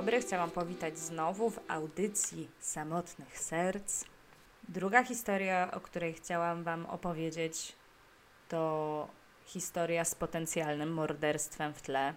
dobry, 0.00 0.20
chciałam 0.20 0.50
powitać 0.50 0.98
znowu 0.98 1.50
w 1.50 1.60
audycji 1.68 2.48
Samotnych 2.60 3.38
Serc. 3.38 4.04
Druga 4.68 5.04
historia, 5.04 5.70
o 5.72 5.80
której 5.80 6.14
chciałam 6.14 6.64
Wam 6.64 6.86
opowiedzieć, 6.86 7.72
to 8.48 9.08
historia 9.44 10.04
z 10.04 10.14
potencjalnym 10.14 10.92
morderstwem 10.92 11.74
w 11.74 11.82
tle. 11.82 12.14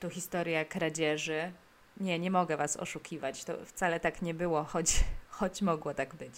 To 0.00 0.10
historia 0.10 0.64
kradzieży. 0.64 1.52
Nie, 2.00 2.18
nie 2.18 2.30
mogę 2.30 2.56
Was 2.56 2.76
oszukiwać, 2.76 3.44
to 3.44 3.64
wcale 3.64 4.00
tak 4.00 4.22
nie 4.22 4.34
było, 4.34 4.64
choć, 4.64 5.04
choć 5.38 5.62
mogło 5.62 5.94
tak 5.94 6.14
być. 6.14 6.34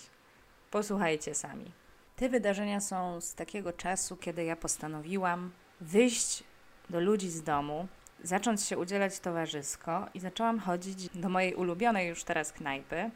Posłuchajcie 0.70 1.34
sami. 1.34 1.72
Te 2.16 2.28
wydarzenia 2.28 2.80
są 2.80 3.20
z 3.20 3.34
takiego 3.34 3.72
czasu, 3.72 4.16
kiedy 4.16 4.44
ja 4.44 4.56
postanowiłam 4.56 5.50
wyjść 5.80 6.44
do 6.90 7.00
ludzi 7.00 7.30
z 7.30 7.42
domu, 7.42 7.88
zacząć 8.22 8.62
się 8.62 8.78
udzielać 8.78 9.20
towarzysko 9.20 10.08
i 10.14 10.20
zaczęłam 10.20 10.58
chodzić 10.58 11.08
do 11.08 11.28
mojej 11.28 11.54
ulubionej 11.54 12.08
już 12.08 12.24
teraz 12.24 12.52
knajpy 12.52 13.10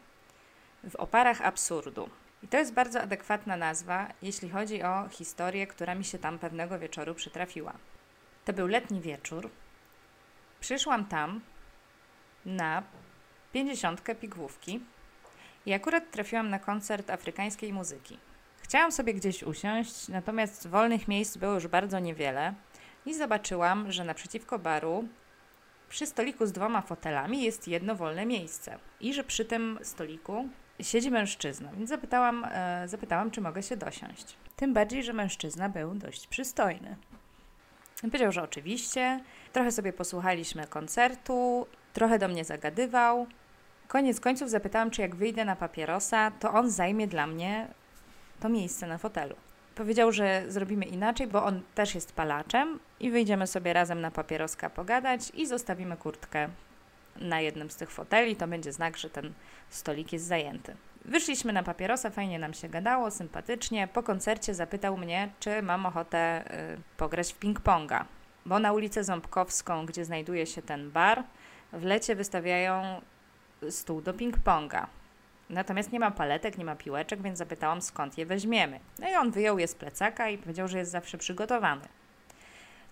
w 0.91 0.97
oparach 0.97 1.41
absurdu. 1.41 2.11
I 2.43 2.49
to 2.49 2.57
jest 2.57 2.73
bardzo 2.73 3.03
adekwatna 3.03 3.57
nazwa, 3.57 4.09
jeśli 4.23 4.51
chodzi 4.51 4.83
o 4.83 5.09
historię, 5.09 5.67
która 5.67 5.95
mi 5.95 6.05
się 6.05 6.19
tam 6.19 6.39
pewnego 6.39 6.79
wieczoru 6.79 7.15
przytrafiła. 7.15 7.73
To 8.45 8.53
był 8.53 8.67
letni 8.67 9.01
wieczór. 9.01 9.51
Przyszłam 10.61 11.05
tam 11.05 11.41
na 12.47 12.83
pięćdziesiątkę 13.53 14.15
pigwówki 14.15 14.81
i 15.67 15.73
akurat 15.73 16.11
trafiłam 16.11 16.51
na 16.51 16.59
koncert 16.59 17.11
afrykańskiej 17.11 17.73
muzyki. 17.73 18.19
Chciałam 18.63 18.93
sobie 18.93 19.15
gdzieś 19.15 19.43
usiąść, 19.43 20.09
natomiast 20.09 20.69
wolnych 20.69 21.09
miejsc 21.09 21.37
było 21.37 21.55
już 21.55 21.67
bardzo 21.67 21.99
niewiele 21.99 22.55
i 23.07 23.15
zobaczyłam, 23.15 23.93
że 23.93 24.05
naprzeciwko 24.05 24.59
baru 24.59 25.09
przy 25.89 26.07
stoliku 26.07 26.47
z 26.47 26.53
dwoma 26.53 26.83
fotelami 26.83 27.43
jest 27.43 27.69
jedno 27.69 27.95
wolne 27.95 28.27
miejsce 28.27 28.79
i 29.01 29.15
że 29.15 29.25
przy 29.25 29.45
tym 29.45 29.79
stoliku 29.83 30.49
siedzi 30.81 31.11
mężczyzna, 31.11 31.71
więc 31.77 31.89
zapytałam, 31.89 32.47
e, 32.51 32.89
zapytałam, 32.89 33.31
czy 33.31 33.41
mogę 33.41 33.63
się 33.63 33.77
dosiąść. 33.77 34.37
Tym 34.57 34.75
bardziej, 34.75 35.03
że 35.03 35.13
mężczyzna 35.13 35.69
był 35.69 35.95
dość 35.95 36.27
przystojny. 36.27 36.97
Powiedział, 38.03 38.33
że 38.33 38.43
oczywiście. 38.43 39.21
Trochę 39.53 39.73
sobie 39.73 39.93
posłuchaliśmy 39.93 40.67
koncertu, 40.67 41.67
trochę 41.93 42.19
do 42.19 42.29
mnie 42.29 42.45
zagadywał. 42.45 43.27
Koniec 43.89 44.21
końców 44.21 44.51
zapytałam, 44.51 44.91
czy 44.91 45.03
jak 45.03 45.15
wyjdę 45.17 45.45
na 45.45 45.57
papierosa, 45.57 46.31
to 46.31 46.53
on 46.53 46.71
zajmie 46.71 47.07
dla 47.07 47.27
mnie 47.27 47.69
to 48.41 48.49
miejsce 48.49 48.87
na 48.87 48.99
fotelu. 48.99 49.37
Powiedział, 49.77 50.13
że 50.13 50.45
zrobimy 50.49 50.85
inaczej, 50.85 51.27
bo 51.27 51.45
on 51.45 51.63
też 51.75 51.95
jest 51.95 52.13
palaczem 52.13 52.79
i 53.01 53.11
wyjdziemy 53.11 53.47
sobie 53.47 53.73
razem 53.73 54.01
na 54.01 54.11
papieroska 54.11 54.71
pogadać 54.71 55.31
i 55.35 55.47
zostawimy 55.47 55.97
kurtkę 55.97 56.49
na 57.17 57.41
jednym 57.41 57.71
z 57.71 57.77
tych 57.77 57.91
foteli. 57.91 58.37
To 58.37 58.49
będzie 58.49 58.73
znak, 58.73 58.97
że 58.97 59.11
ten 59.11 59.33
stolik 59.71 60.13
jest 60.13 60.25
zajęty. 60.25 60.77
Wyszliśmy 61.05 61.53
na 61.53 61.63
papierosa, 61.63 62.11
fajnie 62.11 62.39
nam 62.39 62.55
się 62.55 62.69
gadało, 62.69 63.11
sympatycznie. 63.11 63.89
Po 63.89 64.03
koncercie 64.03 64.55
zapytał 64.55 64.97
mnie, 64.97 65.31
czy 65.41 65.63
mam 65.63 65.87
ochotę 65.87 66.45
y, 66.75 66.97
pograć 66.97 67.33
w 67.33 67.41
ping-ponga, 67.41 68.05
bo 68.47 68.59
na 68.59 68.73
ulicę 68.73 69.05
Ząbkowską, 69.05 69.87
gdzie 69.87 70.05
znajduje 70.05 70.47
się 70.47 70.63
ten 70.63 70.91
bar, 70.91 71.25
w 71.73 71.85
lecie 71.85 72.17
wystawiają 72.17 73.01
stół 73.71 74.01
do 74.01 74.13
ping-ponga. 74.13 74.87
Natomiast 75.51 75.93
nie 75.93 76.01
ma 76.01 76.11
paletek, 76.11 76.59
nie 76.59 76.65
ma 76.65 76.77
piłeczek, 76.77 77.23
więc 77.23 77.39
zapytałam, 77.39 77.83
skąd 77.83 78.19
je 78.19 78.27
weźmiemy. 78.27 78.81
No 78.99 79.11
i 79.11 79.15
on 79.15 79.31
wyjął 79.31 79.59
je 79.59 79.69
z 79.69 79.75
plecaka 79.75 80.29
i 80.29 80.39
powiedział, 80.39 80.69
że 80.69 80.79
jest 80.79 80.91
zawsze 80.91 81.19
przygotowany. 81.19 81.89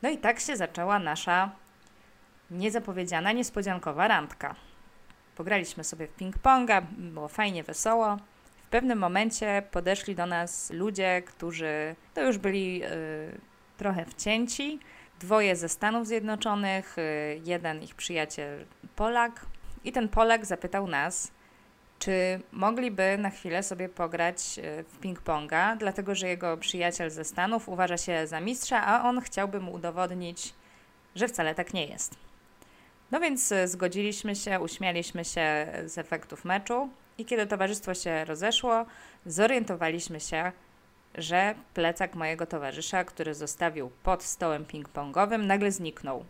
No 0.03 0.11
i 0.11 0.19
tak 0.19 0.41
się 0.41 0.57
zaczęła 0.57 0.99
nasza 0.99 1.51
niezapowiedziana, 2.51 3.33
niespodziankowa 3.33 4.09
randka. 4.09 4.55
Pograliśmy 5.37 5.85
sobie 5.85 6.07
w 6.07 6.17
ping-ponga, 6.17 6.83
było 6.99 7.29
fajnie, 7.29 7.63
wesoło. 7.63 8.17
W 8.57 8.69
pewnym 8.69 8.99
momencie 8.99 9.63
podeszli 9.71 10.15
do 10.15 10.27
nas 10.27 10.71
ludzie, 10.71 11.23
którzy 11.27 11.97
to 12.15 12.23
już 12.23 12.39
byli 12.39 12.85
y, 12.85 12.89
trochę 13.77 14.05
wcięci. 14.05 14.81
Dwoje 15.21 15.57
ze 15.57 15.69
Stanów 15.69 16.07
Zjednoczonych, 16.07 16.99
y, 16.99 17.41
jeden 17.45 17.83
ich 17.83 17.95
przyjaciel 17.95 18.67
Polak. 18.97 19.47
I 19.85 19.93
ten 19.93 20.09
Polak 20.09 20.47
zapytał 20.47 20.87
nas, 20.87 21.33
czy 21.99 22.41
mogliby 22.53 23.19
na 23.19 23.31
chwilę 23.31 23.63
sobie 23.63 23.89
pograć 23.89 24.59
y, 24.59 24.85
w 24.89 25.01
ping-ponga, 25.01 25.77
dlatego 25.77 26.15
że 26.15 26.29
jego 26.29 26.57
przyjaciel 26.57 27.11
ze 27.11 27.25
Stanów 27.25 27.69
uważa 27.69 27.97
się 27.97 28.27
za 28.27 28.41
mistrza, 28.41 28.87
a 28.87 29.09
on 29.09 29.21
chciałby 29.21 29.61
mu 29.61 29.73
udowodnić, 29.73 30.55
że 31.15 31.29
wcale 31.29 31.55
tak 31.55 31.75
nie 31.75 31.87
jest. 31.87 32.15
No 33.11 33.21
więc 33.21 33.53
y, 33.53 33.69
zgodziliśmy 33.69 34.37
się, 34.37 34.61
uśmialiśmy 34.61 35.25
się 35.25 35.67
z 35.87 35.99
efektów 35.99 36.45
meczu 36.45 36.89
i 37.19 37.25
kiedy 37.25 37.47
towarzystwo 37.47 37.95
się 37.95 38.25
rozeszło, 38.25 38.87
zorientowaliśmy 39.27 40.21
się, 40.21 40.53
że 41.15 41.55
plecak 41.75 42.15
mojego 42.15 42.47
towarzysza, 42.47 43.05
który 43.05 43.35
zostawił 43.35 43.91
pod 44.03 44.23
stołem 44.23 44.65
ping-pongowym, 44.65 45.47
nagle 45.47 45.73
zniknął. 45.73 46.25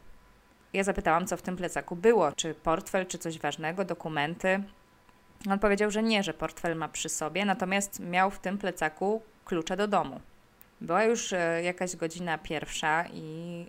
Ja 0.73 0.85
zapytałam, 0.85 1.27
co 1.27 1.37
w 1.37 1.43
tym 1.43 1.57
plecaku 1.57 1.97
było, 1.97 2.33
czy 2.33 2.55
portfel, 2.55 3.07
czy 3.07 3.19
coś 3.19 3.39
ważnego, 3.39 3.85
dokumenty. 3.85 4.63
On 5.50 5.59
powiedział, 5.59 5.91
że 5.91 6.03
nie, 6.03 6.22
że 6.22 6.34
portfel 6.34 6.77
ma 6.77 6.88
przy 6.88 7.09
sobie, 7.09 7.44
natomiast 7.44 8.00
miał 8.00 8.31
w 8.31 8.38
tym 8.38 8.59
plecaku 8.59 9.22
klucze 9.44 9.77
do 9.77 9.88
domu. 9.88 10.21
Była 10.81 11.05
już 11.05 11.32
y, 11.32 11.37
jakaś 11.62 11.97
godzina 11.97 12.38
pierwsza 12.38 13.05
i 13.12 13.66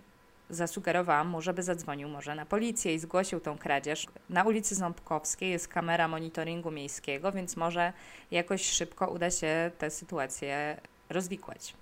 zasugerowałam 0.50 1.28
mu, 1.28 1.42
żeby 1.42 1.62
zadzwonił 1.62 2.08
może 2.08 2.34
na 2.34 2.46
policję 2.46 2.94
i 2.94 2.98
zgłosił 2.98 3.40
tą 3.40 3.58
kradzież. 3.58 4.06
Na 4.30 4.44
ulicy 4.44 4.74
Ząbkowskiej 4.74 5.50
jest 5.50 5.68
kamera 5.68 6.08
monitoringu 6.08 6.70
miejskiego, 6.70 7.32
więc 7.32 7.56
może 7.56 7.92
jakoś 8.30 8.70
szybko 8.70 9.08
uda 9.08 9.30
się 9.30 9.70
tę 9.78 9.90
sytuację 9.90 10.76
rozwikłać. 11.10 11.74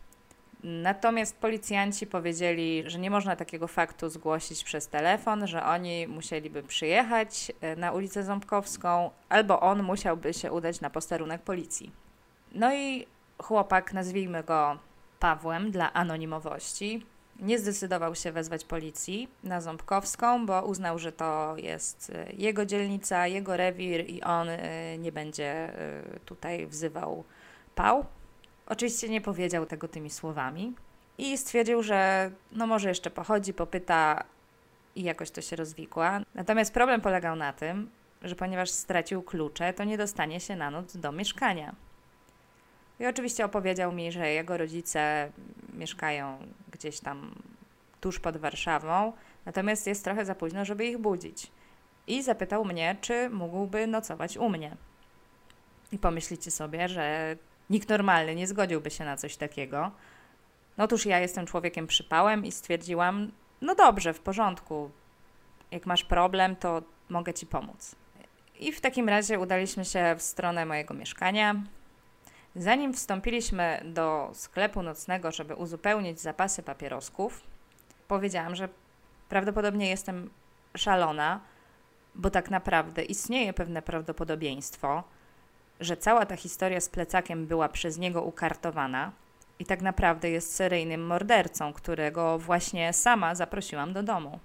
Natomiast 0.66 1.36
policjanci 1.36 2.06
powiedzieli, 2.06 2.84
że 2.86 2.98
nie 2.98 3.10
można 3.10 3.36
takiego 3.36 3.68
faktu 3.68 4.08
zgłosić 4.08 4.64
przez 4.64 4.88
telefon, 4.88 5.46
że 5.46 5.64
oni 5.64 6.06
musieliby 6.06 6.62
przyjechać 6.62 7.52
e, 7.60 7.76
na 7.76 7.92
ulicę 7.92 8.22
Ząbkowską, 8.22 9.10
albo 9.28 9.60
on 9.60 9.82
musiałby 9.82 10.34
się 10.34 10.52
udać 10.52 10.80
na 10.80 10.90
posterunek 10.90 11.42
policji. 11.42 11.92
No 12.52 12.74
i 12.74 13.06
chłopak, 13.42 13.92
nazwijmy 13.92 14.44
go 14.44 14.78
Pawłem 15.20 15.70
dla 15.70 15.92
anonimowości, 15.92 17.06
nie 17.40 17.58
zdecydował 17.58 18.14
się 18.14 18.32
wezwać 18.32 18.64
policji 18.64 19.28
na 19.42 19.60
Ząbkowską, 19.60 20.46
bo 20.46 20.62
uznał, 20.62 20.98
że 20.98 21.12
to 21.12 21.54
jest 21.56 22.10
y, 22.10 22.34
jego 22.36 22.66
dzielnica, 22.66 23.26
jego 23.26 23.56
rewir 23.56 24.10
i 24.10 24.22
on 24.22 24.48
y, 24.48 24.58
nie 24.98 25.12
będzie 25.12 25.72
tutaj 26.24 26.66
wzywał 26.66 27.24
pał. 27.74 28.06
Oczywiście 28.66 29.08
nie 29.08 29.20
powiedział 29.20 29.66
tego 29.66 29.88
tymi 29.88 30.10
słowami 30.10 30.74
i 31.18 31.38
stwierdził, 31.38 31.82
że 31.82 32.30
no 32.52 32.66
może 32.66 32.88
jeszcze 32.88 33.10
pochodzi, 33.10 33.54
popyta 33.54 34.24
i 34.96 35.02
jakoś 35.02 35.30
to 35.30 35.42
się 35.42 35.56
rozwikła. 35.56 36.20
Natomiast 36.34 36.74
problem 36.74 37.00
polegał 37.00 37.36
na 37.36 37.52
tym, 37.52 37.90
że 38.22 38.34
ponieważ 38.34 38.70
stracił 38.70 39.22
klucze, 39.22 39.72
to 39.72 39.84
nie 39.84 39.98
dostanie 39.98 40.40
się 40.40 40.56
na 40.56 40.70
noc 40.70 40.96
do 40.96 41.12
mieszkania. 41.12 41.74
I 43.00 43.06
oczywiście 43.06 43.44
opowiedział 43.44 43.92
mi, 43.92 44.12
że 44.12 44.30
jego 44.30 44.56
rodzice 44.56 45.32
mieszkają 45.72 46.38
gdzieś 46.72 47.00
tam 47.00 47.34
tuż 48.00 48.20
pod 48.20 48.36
Warszawą, 48.36 49.12
natomiast 49.46 49.86
jest 49.86 50.04
trochę 50.04 50.24
za 50.24 50.34
późno, 50.34 50.64
żeby 50.64 50.86
ich 50.86 50.98
budzić. 50.98 51.50
I 52.06 52.22
zapytał 52.22 52.64
mnie, 52.64 52.96
czy 53.00 53.30
mógłby 53.30 53.86
nocować 53.86 54.36
u 54.36 54.48
mnie. 54.48 54.76
I 55.92 55.98
pomyślicie 55.98 56.50
sobie, 56.50 56.88
że 56.88 57.36
nikt 57.70 57.88
normalny 57.88 58.34
nie 58.34 58.46
zgodziłby 58.46 58.90
się 58.90 59.04
na 59.04 59.16
coś 59.16 59.36
takiego. 59.36 59.90
No 60.76 60.84
otóż 60.84 61.06
ja 61.06 61.18
jestem 61.18 61.46
człowiekiem 61.46 61.86
przypałem 61.86 62.44
i 62.44 62.52
stwierdziłam, 62.52 63.32
no 63.60 63.74
dobrze, 63.74 64.14
w 64.14 64.20
porządku. 64.20 64.90
Jak 65.70 65.86
masz 65.86 66.04
problem, 66.04 66.56
to 66.56 66.82
mogę 67.08 67.34
ci 67.34 67.46
pomóc. 67.46 67.96
I 68.58 68.72
w 68.72 68.80
takim 68.80 69.08
razie 69.08 69.38
udaliśmy 69.38 69.84
się 69.84 70.14
w 70.18 70.22
stronę 70.22 70.66
mojego 70.66 70.94
mieszkania. 70.94 71.54
Zanim 72.56 72.94
wstąpiliśmy 72.94 73.82
do 73.84 74.30
sklepu 74.34 74.82
nocnego, 74.82 75.32
żeby 75.32 75.54
uzupełnić 75.54 76.20
zapasy 76.20 76.62
papierosków, 76.62 77.42
powiedziałam, 78.08 78.54
że 78.54 78.68
prawdopodobnie 79.28 79.88
jestem 79.88 80.30
szalona, 80.76 81.40
bo 82.14 82.30
tak 82.30 82.50
naprawdę 82.50 83.02
istnieje 83.02 83.52
pewne 83.52 83.82
prawdopodobieństwo, 83.82 85.04
że 85.80 85.96
cała 85.96 86.26
ta 86.26 86.36
historia 86.36 86.80
z 86.80 86.88
plecakiem 86.88 87.46
była 87.46 87.68
przez 87.68 87.98
niego 87.98 88.22
ukartowana 88.22 89.12
i 89.58 89.64
tak 89.64 89.82
naprawdę 89.82 90.30
jest 90.30 90.54
seryjnym 90.54 91.06
mordercą, 91.06 91.72
którego 91.72 92.38
właśnie 92.38 92.92
sama 92.92 93.34
zaprosiłam 93.34 93.92
do 93.92 94.02
domu. 94.02 94.40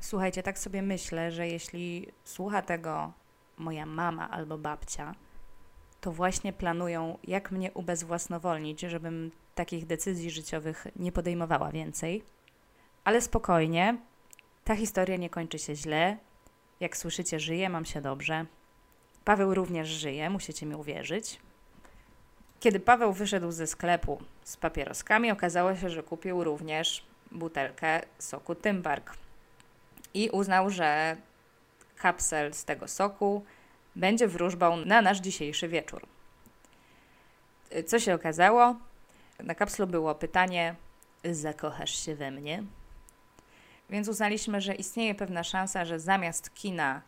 Słuchajcie, 0.00 0.42
tak 0.42 0.58
sobie 0.58 0.82
myślę, 0.82 1.32
że 1.32 1.48
jeśli 1.48 2.08
słucha 2.24 2.62
tego 2.62 3.12
moja 3.58 3.86
mama 3.86 4.30
albo 4.30 4.58
babcia, 4.58 5.14
to 6.00 6.12
właśnie 6.12 6.52
planują, 6.52 7.18
jak 7.24 7.50
mnie 7.50 7.72
ubezwłasnowolnić, 7.72 8.80
żebym 8.80 9.30
takich 9.54 9.86
decyzji 9.86 10.30
życiowych 10.30 10.86
nie 10.96 11.12
podejmowała 11.12 11.70
więcej. 11.70 12.22
Ale 13.04 13.20
spokojnie, 13.20 13.98
ta 14.64 14.76
historia 14.76 15.16
nie 15.16 15.30
kończy 15.30 15.58
się 15.58 15.76
źle 15.76 16.16
Jak 16.80 16.96
słyszycie, 16.96 17.40
żyję, 17.40 17.68
mam 17.68 17.84
się 17.84 18.00
dobrze. 18.00 18.46
Paweł 19.24 19.54
również 19.54 19.88
żyje, 19.88 20.30
musicie 20.30 20.66
mi 20.66 20.74
uwierzyć. 20.74 21.40
Kiedy 22.60 22.80
Paweł 22.80 23.12
wyszedł 23.12 23.50
ze 23.50 23.66
sklepu 23.66 24.22
z 24.42 24.56
papieroskami, 24.56 25.30
okazało 25.30 25.76
się, 25.76 25.90
że 25.90 26.02
kupił 26.02 26.44
również 26.44 27.04
butelkę 27.30 28.00
soku 28.18 28.54
Tymbark 28.54 29.16
i 30.14 30.30
uznał, 30.30 30.70
że 30.70 31.16
kapsel 31.96 32.54
z 32.54 32.64
tego 32.64 32.88
soku 32.88 33.44
będzie 33.96 34.28
wróżbą 34.28 34.76
na 34.76 35.02
nasz 35.02 35.20
dzisiejszy 35.20 35.68
wieczór. 35.68 36.06
Co 37.86 37.98
się 37.98 38.14
okazało? 38.14 38.76
Na 39.40 39.54
kapslu 39.54 39.86
było 39.86 40.14
pytanie: 40.14 40.74
Zakochasz 41.24 42.04
się 42.04 42.14
we 42.14 42.30
mnie? 42.30 42.62
Więc 43.90 44.08
uznaliśmy, 44.08 44.60
że 44.60 44.74
istnieje 44.74 45.14
pewna 45.14 45.44
szansa, 45.44 45.84
że 45.84 46.00
zamiast 46.00 46.54
kina 46.54 47.02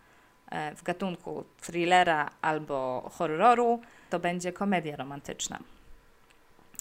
w 0.77 0.83
gatunku 0.83 1.45
thrillera 1.61 2.31
albo 2.43 3.11
horroru, 3.15 3.81
to 4.11 4.19
będzie 4.19 4.53
komedia 4.53 4.97
romantyczna. 4.97 5.59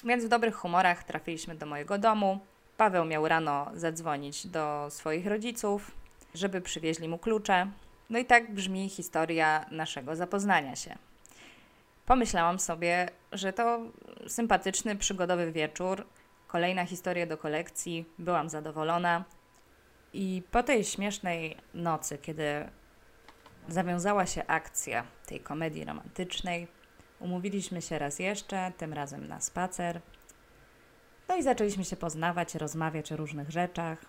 Więc 0.04 0.25
w 0.25 0.27
dobrych 0.27 0.56
humorach 0.56 1.04
trafiliśmy 1.04 1.56
do 1.56 1.65
mojego 1.65 1.98
domu. 1.98 2.39
Paweł 2.77 3.06
miał 3.06 3.27
rano 3.27 3.71
zadzwonić 3.74 4.48
do 4.48 4.88
swoich 4.89 5.27
rodziców, 5.27 5.92
żeby 6.33 6.62
przywieźli 6.62 7.07
mu 7.07 7.18
klucze. 7.18 7.68
No 8.10 8.19
i 8.19 8.25
tak 8.25 8.54
brzmi 8.54 8.89
historia 8.89 9.65
naszego 9.71 10.15
zapoznania 10.15 10.75
się. 10.75 10.95
Pomyślałam 12.06 12.60
sobie, 12.60 13.10
że 13.31 13.54
to 13.54 13.80
sympatyczny, 14.27 14.95
przygodowy 14.95 15.51
wieczór, 15.51 16.06
kolejna 16.48 16.86
historia 16.86 17.25
do 17.25 17.38
kolekcji, 17.38 18.06
byłam 18.19 18.50
zadowolona. 18.50 19.24
I 20.13 20.44
po 20.51 20.63
tej 20.63 20.83
śmiesznej 20.83 21.57
nocy, 21.74 22.18
kiedy 22.18 22.69
zawiązała 23.68 24.25
się 24.25 24.48
akcja 24.48 25.04
tej 25.25 25.39
komedii 25.39 25.86
romantycznej, 25.86 26.68
umówiliśmy 27.19 27.81
się 27.81 28.00
raz 28.00 28.19
jeszcze, 28.19 28.71
tym 28.77 28.94
razem 28.94 29.27
na 29.27 29.42
spacer. 29.42 30.01
No 31.30 31.36
i 31.36 31.44
zaczęliśmy 31.44 31.86
się 31.86 31.95
poznawać, 31.95 32.56
rozmawiać 32.56 33.12
o 33.12 33.18
różnych 33.18 33.50
rzeczach. 33.50 34.06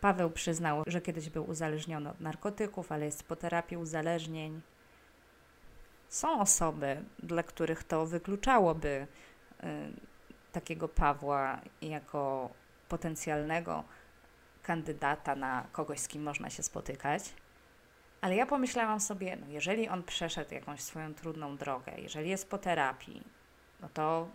Paweł 0.00 0.30
przyznał, 0.30 0.82
że 0.86 1.00
kiedyś 1.00 1.30
był 1.30 1.50
uzależniony 1.50 2.10
od 2.10 2.20
narkotyków, 2.20 2.92
ale 2.92 3.04
jest 3.04 3.22
po 3.22 3.36
terapii 3.36 3.76
uzależnień. 3.76 4.60
Są 6.08 6.40
osoby, 6.40 7.04
dla 7.22 7.42
których 7.42 7.84
to 7.84 8.06
wykluczałoby 8.06 8.88
y, 8.88 9.66
takiego 10.52 10.88
Pawła 10.88 11.60
jako 11.82 12.50
potencjalnego 12.88 13.84
kandydata 14.62 15.36
na 15.36 15.66
kogoś, 15.72 16.00
z 16.00 16.08
kim 16.08 16.22
można 16.22 16.50
się 16.50 16.62
spotykać. 16.62 17.34
Ale 18.24 18.36
ja 18.36 18.46
pomyślałam 18.46 19.00
sobie, 19.00 19.36
no 19.36 19.46
jeżeli 19.48 19.88
on 19.88 20.02
przeszedł 20.02 20.54
jakąś 20.54 20.80
swoją 20.80 21.14
trudną 21.14 21.56
drogę, 21.56 21.92
jeżeli 21.96 22.30
jest 22.30 22.50
po 22.50 22.58
terapii, 22.58 23.22
no 23.80 23.88
to, 23.94 24.28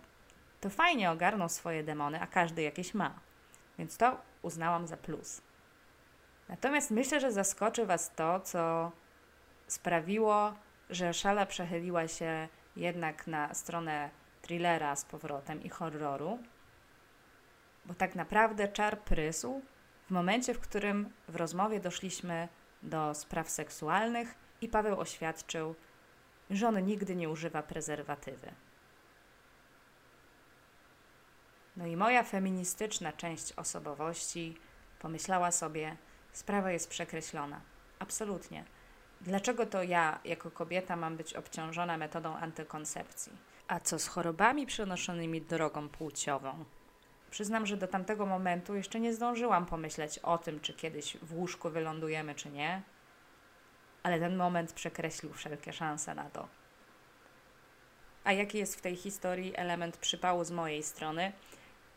to 0.60 0.70
fajnie 0.70 1.10
ogarnął 1.10 1.48
swoje 1.48 1.84
demony, 1.84 2.20
a 2.20 2.26
każdy 2.26 2.62
jakieś 2.62 2.94
ma. 2.94 3.14
Więc 3.78 3.96
to 3.96 4.20
uznałam 4.42 4.86
za 4.86 4.96
plus. 4.96 5.42
Natomiast 6.48 6.90
myślę, 6.90 7.20
że 7.20 7.32
zaskoczy 7.32 7.86
Was 7.86 8.10
to, 8.14 8.40
co 8.40 8.92
sprawiło, 9.66 10.54
że 10.90 11.14
szala 11.14 11.46
przechyliła 11.46 12.08
się 12.08 12.48
jednak 12.76 13.26
na 13.26 13.54
stronę 13.54 14.10
thrillera 14.42 14.96
z 14.96 15.04
powrotem 15.04 15.62
i 15.62 15.68
horroru, 15.68 16.38
bo 17.84 17.94
tak 17.94 18.14
naprawdę 18.14 18.68
czar 18.68 18.98
prysł 18.98 19.62
w 20.06 20.10
momencie, 20.10 20.54
w 20.54 20.60
którym 20.60 21.12
w 21.28 21.36
rozmowie 21.36 21.80
doszliśmy 21.80 22.48
do 22.82 23.14
spraw 23.14 23.50
seksualnych 23.50 24.34
i 24.60 24.68
Paweł 24.68 25.00
oświadczył, 25.00 25.74
że 26.50 26.68
on 26.68 26.86
nigdy 26.86 27.16
nie 27.16 27.28
używa 27.28 27.62
prezerwatywy. 27.62 28.52
No 31.76 31.86
i 31.86 31.96
moja 31.96 32.22
feministyczna 32.22 33.12
część 33.12 33.52
osobowości 33.52 34.56
pomyślała 34.98 35.50
sobie, 35.50 35.96
sprawa 36.32 36.70
jest 36.70 36.90
przekreślona. 36.90 37.60
Absolutnie. 37.98 38.64
Dlaczego 39.20 39.66
to 39.66 39.82
ja, 39.82 40.20
jako 40.24 40.50
kobieta, 40.50 40.96
mam 40.96 41.16
być 41.16 41.34
obciążona 41.34 41.96
metodą 41.96 42.36
antykoncepcji? 42.36 43.32
A 43.68 43.80
co 43.80 43.98
z 43.98 44.06
chorobami 44.06 44.66
przenoszonymi 44.66 45.42
drogą 45.42 45.88
płciową? 45.88 46.64
Przyznam, 47.30 47.66
że 47.66 47.76
do 47.76 47.88
tamtego 47.88 48.26
momentu 48.26 48.74
jeszcze 48.74 49.00
nie 49.00 49.14
zdążyłam 49.14 49.66
pomyśleć 49.66 50.18
o 50.18 50.38
tym, 50.38 50.60
czy 50.60 50.74
kiedyś 50.74 51.16
w 51.16 51.34
łóżku 51.34 51.70
wylądujemy, 51.70 52.34
czy 52.34 52.50
nie, 52.50 52.82
ale 54.02 54.20
ten 54.20 54.36
moment 54.36 54.72
przekreślił 54.72 55.32
wszelkie 55.32 55.72
szanse 55.72 56.14
na 56.14 56.30
to. 56.30 56.48
A 58.24 58.32
jaki 58.32 58.58
jest 58.58 58.76
w 58.76 58.80
tej 58.80 58.96
historii 58.96 59.56
element 59.56 59.96
przypału 59.96 60.44
z 60.44 60.50
mojej 60.50 60.82
strony? 60.82 61.32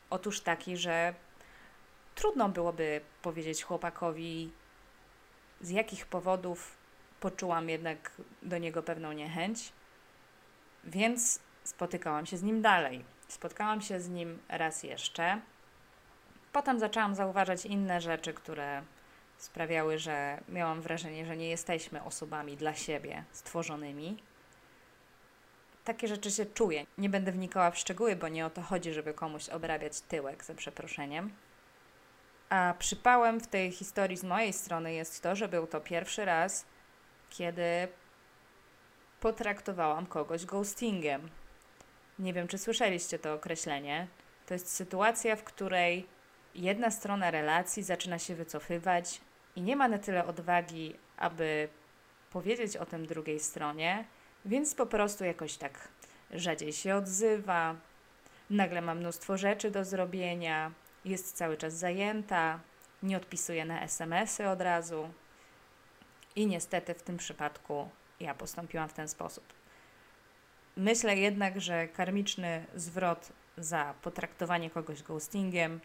Otóż 0.09 0.41
taki, 0.41 0.77
że 0.77 1.13
trudno 2.15 2.49
byłoby 2.49 3.01
powiedzieć 3.21 3.63
chłopakowi, 3.63 4.51
z 5.61 5.69
jakich 5.69 6.05
powodów 6.05 6.77
poczułam 7.19 7.69
jednak 7.69 8.11
do 8.41 8.57
niego 8.57 8.83
pewną 8.83 9.11
niechęć, 9.11 9.73
więc 10.83 11.39
spotykałam 11.63 12.25
się 12.25 12.37
z 12.37 12.43
nim 12.43 12.61
dalej. 12.61 13.05
Spotkałam 13.27 13.81
się 13.81 13.99
z 13.99 14.09
nim 14.09 14.39
raz 14.49 14.83
jeszcze. 14.83 15.41
Potem 16.51 16.79
zaczęłam 16.79 17.15
zauważać 17.15 17.65
inne 17.65 18.01
rzeczy, 18.01 18.33
które 18.33 18.83
sprawiały, 19.37 19.99
że 19.99 20.43
miałam 20.49 20.81
wrażenie, 20.81 21.25
że 21.25 21.37
nie 21.37 21.49
jesteśmy 21.49 22.03
osobami 22.03 22.57
dla 22.57 22.73
siebie 22.73 23.23
stworzonymi. 23.31 24.23
Takie 25.83 26.07
rzeczy 26.07 26.31
się 26.31 26.45
czuję. 26.45 26.85
Nie 26.97 27.09
będę 27.09 27.31
wnikała 27.31 27.71
w 27.71 27.77
szczegóły, 27.77 28.15
bo 28.15 28.27
nie 28.27 28.45
o 28.45 28.49
to 28.49 28.61
chodzi, 28.61 28.93
żeby 28.93 29.13
komuś 29.13 29.49
obrabiać 29.49 30.01
tyłek, 30.01 30.43
za 30.43 30.53
przeproszeniem. 30.53 31.33
A 32.49 32.73
przypałem 32.79 33.39
w 33.39 33.47
tej 33.47 33.71
historii 33.71 34.17
z 34.17 34.23
mojej 34.23 34.53
strony 34.53 34.93
jest 34.93 35.23
to, 35.23 35.35
że 35.35 35.47
był 35.47 35.67
to 35.67 35.81
pierwszy 35.81 36.25
raz, 36.25 36.65
kiedy 37.29 37.87
potraktowałam 39.19 40.05
kogoś 40.05 40.45
ghostingiem. 40.45 41.29
Nie 42.19 42.33
wiem, 42.33 42.47
czy 42.47 42.57
słyszeliście 42.57 43.19
to 43.19 43.33
określenie. 43.33 44.07
To 44.45 44.53
jest 44.53 44.69
sytuacja, 44.69 45.35
w 45.35 45.43
której 45.43 46.07
jedna 46.55 46.91
strona 46.91 47.31
relacji 47.31 47.83
zaczyna 47.83 48.19
się 48.19 48.35
wycofywać 48.35 49.21
i 49.55 49.61
nie 49.61 49.75
ma 49.75 49.87
na 49.87 49.97
tyle 49.97 50.25
odwagi, 50.25 50.95
aby 51.17 51.69
powiedzieć 52.31 52.77
o 52.77 52.85
tym 52.85 53.05
drugiej 53.05 53.39
stronie, 53.39 54.05
więc 54.45 54.75
po 54.75 54.85
prostu 54.85 55.23
jakoś 55.23 55.57
tak 55.57 55.87
rzadziej 56.31 56.73
się 56.73 56.95
odzywa, 56.95 57.75
nagle 58.49 58.81
ma 58.81 58.95
mnóstwo 58.95 59.37
rzeczy 59.37 59.71
do 59.71 59.85
zrobienia, 59.85 60.71
jest 61.05 61.37
cały 61.37 61.57
czas 61.57 61.73
zajęta, 61.73 62.59
nie 63.03 63.17
odpisuje 63.17 63.65
na 63.65 63.81
SMS-y 63.81 64.49
od 64.49 64.61
razu. 64.61 65.09
I 66.35 66.47
niestety 66.47 66.93
w 66.93 67.03
tym 67.03 67.17
przypadku 67.17 67.89
ja 68.19 68.33
postąpiłam 68.33 68.89
w 68.89 68.93
ten 68.93 69.07
sposób. 69.07 69.43
Myślę 70.77 71.17
jednak, 71.17 71.61
że 71.61 71.87
karmiczny 71.87 72.65
zwrot 72.75 73.31
za 73.57 73.93
potraktowanie 74.01 74.69
kogoś 74.69 75.03
ghostingiem 75.03 75.79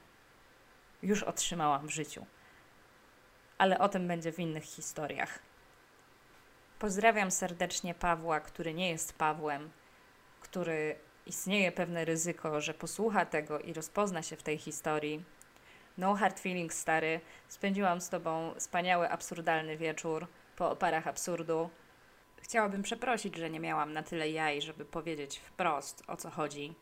już 1.03 1.23
otrzymałam 1.23 1.87
w 1.87 1.91
życiu. 1.91 2.27
Ale 3.59 3.79
o 3.79 3.89
tym 3.89 4.09
będzie 4.09 4.33
w 4.33 4.39
innych 4.39 4.65
historiach. 4.65 5.39
Pozdrawiam 6.79 7.31
serdecznie 7.31 7.95
Pawła, 7.95 8.41
który 8.41 8.75
nie 8.75 8.91
jest 8.91 9.19
Pawłem, 9.19 9.71
który 10.41 10.97
istnieje 11.27 11.73
pewne 11.73 12.05
ryzyko, 12.05 12.61
że 12.61 12.75
posłucha 12.75 13.27
tego 13.27 13.59
i 13.59 13.73
rozpozna 13.73 14.23
się 14.23 14.37
w 14.37 14.43
tej 14.43 14.59
historii. 14.59 15.25
No 15.99 16.15
hard 16.15 16.41
feelings, 16.41 16.79
stary. 16.79 17.21
Spędziłam 17.49 18.01
z 18.01 18.09
Tobą 18.09 18.55
wspaniały, 18.59 19.11
absurdalny 19.11 19.77
wieczór 19.77 20.27
po 20.57 20.71
oparach 20.71 21.07
absurdu. 21.07 21.71
Chciałabym 22.41 22.83
przeprosić, 22.83 23.37
że 23.37 23.51
nie 23.51 23.61
miałam 23.61 23.93
na 23.93 24.03
tyle 24.03 24.31
jaj, 24.31 24.63
żeby 24.63 24.85
powiedzieć 24.85 25.39
wprost 25.39 26.03
o 26.07 26.17
co 26.17 26.31
chodzi. 26.31 26.75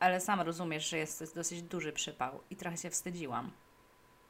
Ale 0.00 0.20
sam 0.20 0.40
rozumiesz, 0.40 0.88
że 0.88 0.98
jest 0.98 1.18
to 1.18 1.24
dosyć 1.34 1.62
duży 1.62 1.92
przypał 1.92 2.40
i 2.50 2.56
trochę 2.56 2.76
się 2.76 2.90
wstydziłam. 2.90 3.50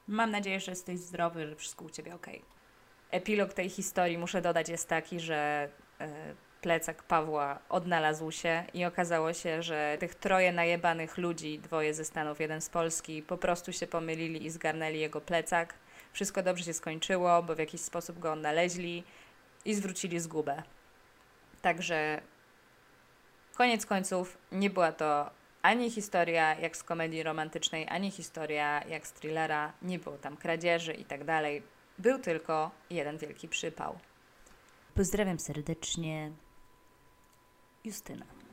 Mam 0.08 0.30
nadzieję, 0.30 0.60
że 0.60 0.72
jesteś 0.72 0.98
zdrowy, 0.98 1.46
że 1.46 1.56
wszystko 1.56 1.84
u 1.84 1.90
ciebie 1.90 2.14
ok. 2.14 2.26
Epilog 3.10 3.52
tej 3.52 3.68
historii, 3.68 4.18
muszę 4.18 4.42
dodać, 4.42 4.68
jest 4.68 4.88
taki, 4.88 5.20
że 5.20 5.68
yy, 6.00 6.06
plecak 6.60 7.02
Pawła 7.02 7.58
odnalazł 7.68 8.30
się 8.30 8.64
i 8.74 8.84
okazało 8.84 9.32
się, 9.32 9.62
że 9.62 9.96
tych 10.00 10.14
troje 10.14 10.52
najebanych 10.52 11.18
ludzi, 11.18 11.58
dwoje 11.58 11.94
ze 11.94 12.04
Stanów, 12.04 12.40
jeden 12.40 12.60
z 12.60 12.68
Polski, 12.68 13.22
po 13.22 13.36
prostu 13.38 13.72
się 13.72 13.86
pomylili 13.86 14.46
i 14.46 14.50
zgarnęli 14.50 15.00
jego 15.00 15.20
plecak. 15.20 15.74
Wszystko 16.12 16.42
dobrze 16.42 16.64
się 16.64 16.72
skończyło, 16.72 17.42
bo 17.42 17.54
w 17.54 17.58
jakiś 17.58 17.80
sposób 17.80 18.18
go 18.18 18.32
odnaleźli 18.32 19.04
i 19.66 19.74
zwrócili 19.74 20.20
zgubę. 20.20 20.62
Także 21.62 22.22
koniec 23.56 23.86
końców 23.86 24.38
nie 24.52 24.70
była 24.70 24.92
to 24.92 25.30
ani 25.62 25.90
historia 25.90 26.54
jak 26.60 26.76
z 26.76 26.82
komedii 26.82 27.22
romantycznej, 27.22 27.86
ani 27.88 28.10
historia 28.10 28.84
jak 28.88 29.06
z 29.06 29.12
thrillera. 29.12 29.72
Nie 29.82 29.98
było 29.98 30.18
tam 30.18 30.36
kradzieży 30.36 30.92
i 30.92 31.04
tak 31.04 31.24
dalej. 31.24 31.62
Był 31.98 32.18
tylko 32.18 32.70
jeden 32.90 33.18
wielki 33.18 33.48
przypał. 33.48 33.98
Pozdrawiam 34.94 35.38
serdecznie. 35.38 36.32
Justyna. 37.84 38.45